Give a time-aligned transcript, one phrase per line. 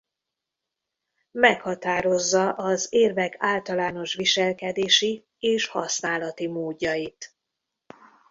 [1.31, 7.35] Meghatározza az érvek általános viselkedési és használati módjait.